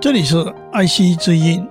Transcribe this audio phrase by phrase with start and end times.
[0.00, 0.38] 这里是
[0.72, 1.62] 爱惜之音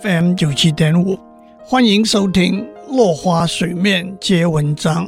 [0.00, 1.18] FM 九七点五，
[1.62, 5.06] 欢迎收听落花水面皆文章，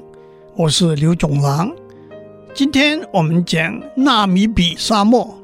[0.54, 1.72] 我是刘总郎。
[2.52, 5.42] 今天我们讲纳米比沙漠。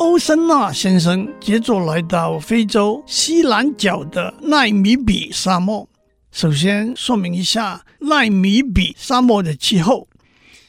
[0.00, 5.86] 欧森纳先生接着来到非洲西南角的奈米比沙漠。
[6.30, 10.08] 首先说明一下奈米比沙漠的气候。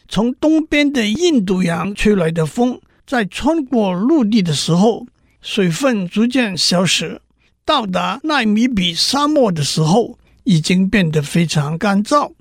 [0.10, 5.06] 从东边的印度洋吹来的风，在穿过陆地的时候，
[5.44, 7.22] 水分逐渐消失。
[7.66, 12.32] 到达纳米比沙漠的时候，已经变得非常干燥。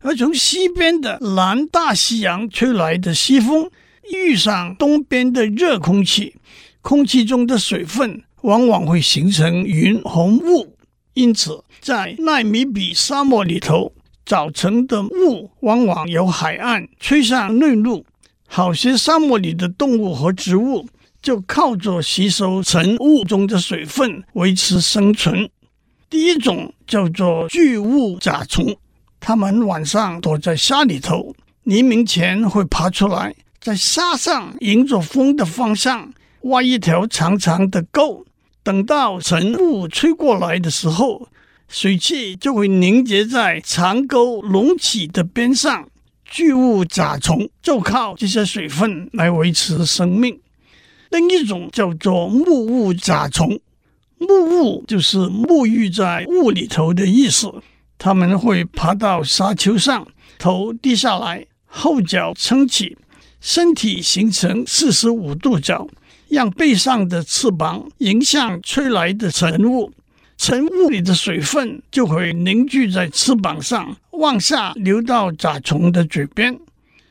[0.00, 3.68] 而从西边的南大西洋吹来的西风，
[4.12, 6.36] 遇上东边的热空气，
[6.80, 10.76] 空气中的水分往往会形成云和雾。
[11.14, 13.92] 因此，在纳米比沙漠里头，
[14.24, 18.04] 早晨的雾往往由海岸吹向内陆，
[18.48, 20.88] 好些沙漠里的动物和植物
[21.22, 25.48] 就靠着吸收晨雾中的水分维持生存。
[26.10, 28.76] 第一种叫做巨物甲虫，
[29.20, 38.26] 它们晚上躲在沙里头，黎明前会爬出来，在沙上迎着风的方向挖一条长长的沟，
[38.64, 41.28] 等到晨雾吹过来的时候。
[41.68, 45.88] 水汽就会凝结在长沟隆起的边上，
[46.22, 50.38] 巨物甲虫就靠这些水分来维持生命。
[51.12, 53.60] 另一种叫做沐雾甲虫，
[54.18, 57.52] 沐雾就是沐浴在雾里头的意思。
[57.98, 62.96] 它们会爬到沙丘上，头低下来，后脚撑起，
[63.42, 65.86] 身体形成四十五度角，
[66.30, 69.92] 让背上的翅膀迎向吹来的晨雾。
[70.38, 76.58] 晨雾里的水分就会凝聚在翅膀上，往下流到甲虫的嘴边。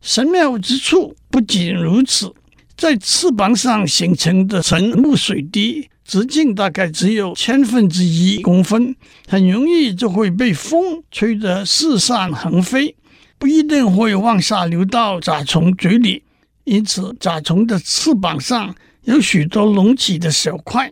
[0.01, 2.33] 神妙之处不仅如此，
[2.81, 8.95] 在翅膀上形成的晨雾水滴，直径大概只有千分之一公分，
[9.27, 12.95] 很容易就会被风吹得四散横飞，
[13.37, 16.23] 不一定会往下流到甲虫嘴里。
[16.63, 20.91] 因此，甲虫的翅膀上有许多隆起的小块。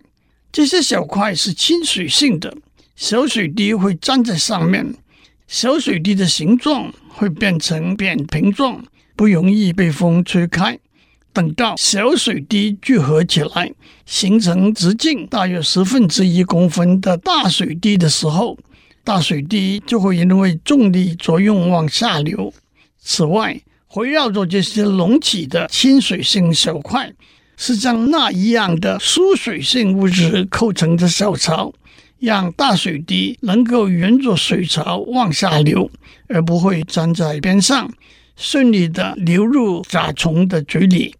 [0.51, 2.55] 这些小块是亲水性的，
[2.95, 4.93] 小水滴会粘在上面，
[5.47, 8.85] 小水滴的形状会变成扁平状，
[9.15, 10.77] 不容易被风吹开。
[11.33, 13.71] 等到小水滴聚合起来，
[14.05, 18.57] 形成直径大约十分之一公分的大水滴的时候，
[19.03, 22.53] 大水滴就会因为重力作用往下流。
[22.99, 23.61] 此外，
[23.95, 27.13] 围绕着这些隆起的亲水性小块。
[27.61, 31.73] 是将钠一样的疏水性物质构成的小槽，
[32.17, 35.91] 让大水滴能够沿着水槽往下流，
[36.29, 37.91] 而不会粘在边上，
[38.37, 41.13] 顺利地流入甲虫的嘴里。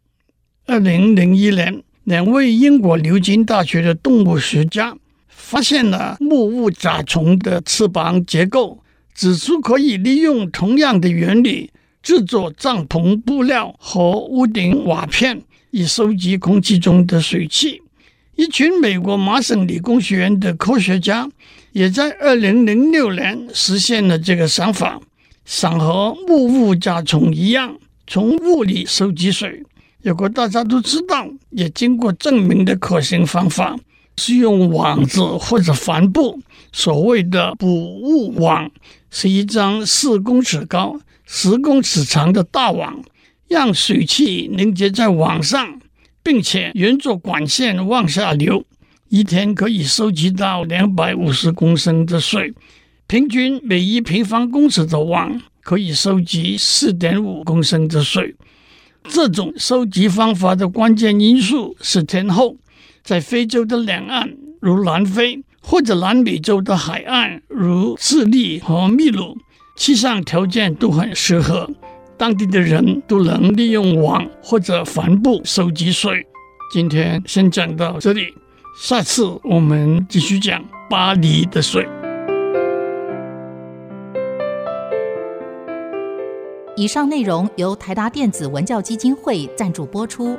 [0.70, 4.96] 二零零一年，两位英国牛津大学的动物学家
[5.28, 8.84] 发现了沐雾甲虫的翅膀结构，
[9.16, 11.72] 指出可以利用同样的原理
[12.04, 15.42] 制作帐篷布料和屋顶瓦片。
[15.72, 17.82] 以收集空气中的水汽。
[18.36, 21.28] 一群美国麻省理工学院的科学家
[21.72, 25.02] 也在二零零六年实现了这个想法，
[25.46, 27.76] 想和沐雾甲虫一样，
[28.06, 29.64] 从雾里收集水。
[30.02, 33.78] 有个大家都知道，也经过证明的可行方法，
[34.18, 36.40] 是用网子或者帆布。
[36.72, 38.72] 所谓的捕雾网，
[39.10, 43.02] 是一张四公尺高、十公尺长的大网。
[43.48, 45.82] 让水汽凝结在网上，
[46.22, 48.64] 并且沿着管线往下流，
[49.10, 52.54] 一天可以收集到两百五十公升的水。
[53.08, 58.36] 平均每一平方公尺的网可以收集四点五公升的水。
[59.04, 62.58] 这种收集方法的关键因素是天候，
[63.04, 69.38] 在非洲的两岸，如南非，或者南美洲的海岸，如智利和秘鲁，
[69.76, 71.70] 气象条件都很适合。
[72.18, 76.26] 当地的人都能利用网或者帆布收集水。
[76.72, 78.34] 今天先讲到这里，
[78.82, 81.88] 下次我们继续讲巴黎的水。
[86.80, 90.38] 以上内容由台达电子文教基金会赞助播出。